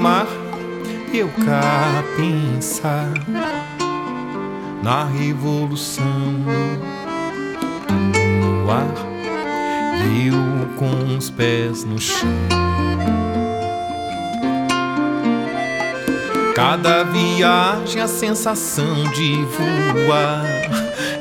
[0.00, 0.26] mar
[1.12, 3.12] eu cá pensar
[4.82, 6.32] na revolução
[8.40, 9.12] no ar
[10.26, 12.28] eu com os pés no chão.
[16.54, 20.44] Cada viagem a sensação de voar.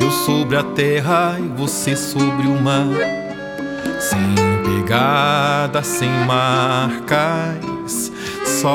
[0.00, 3.19] Eu sobre a terra e você sobre o mar.
[4.10, 8.10] Sem pegada, sem marcas,
[8.44, 8.74] só.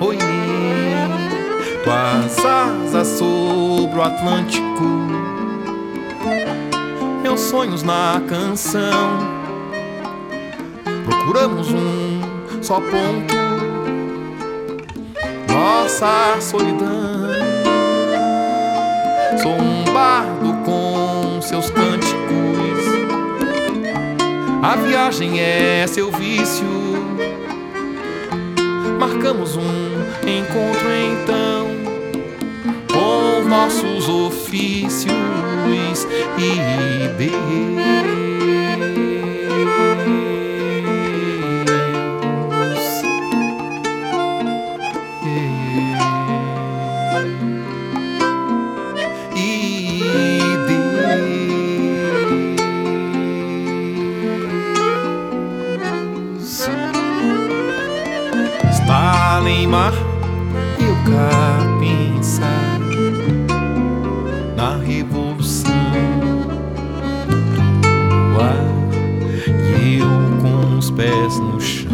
[0.00, 0.18] Oi,
[1.82, 4.84] tuas asas sobre o Atlântico,
[7.20, 9.18] meus sonhos na canção.
[11.04, 12.20] Procuramos um
[12.62, 13.34] só ponto,
[15.52, 17.41] nossa solidão.
[21.52, 22.16] Seus cânticos.
[24.62, 26.66] A viagem é seu vício.
[28.98, 29.62] Marcamos um
[30.26, 31.66] encontro então
[32.90, 35.12] com nossos ofícios
[59.72, 59.94] mar
[60.78, 62.78] eu cá pensar
[64.54, 65.72] na revolução
[68.30, 68.66] no ar
[69.80, 71.90] e eu com os pés no chão.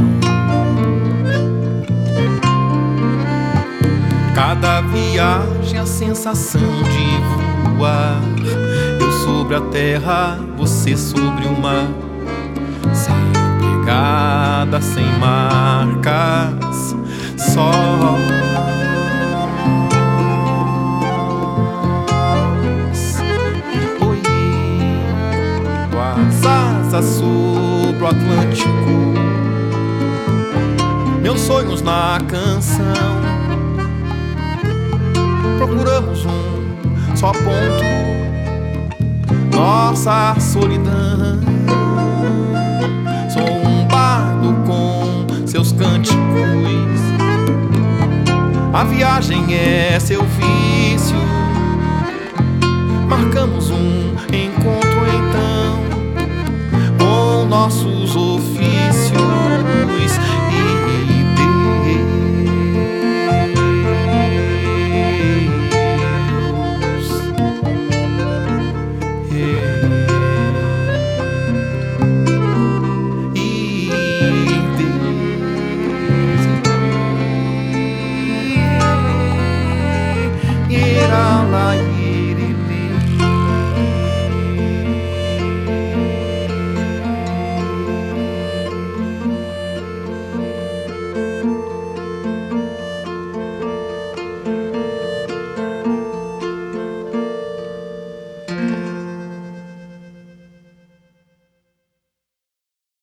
[4.34, 8.20] Cada viagem a sensação de voar.
[9.00, 11.86] Eu sobre a terra, você sobre o mar.
[12.92, 13.14] Sem
[13.60, 16.96] pegada, sem marcas,
[24.00, 24.22] Oi,
[25.90, 28.70] tuas asas sobre o Atlântico,
[31.20, 32.84] meus sonhos na canção.
[35.56, 37.82] Procuramos um só ponto,
[39.52, 41.40] nossa solidão.
[48.78, 51.37] A viagem é seu vício.
[81.50, 81.97] 那一